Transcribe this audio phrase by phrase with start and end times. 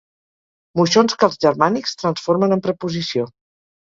[0.79, 3.27] Moixons que els germànics transformen en preposició.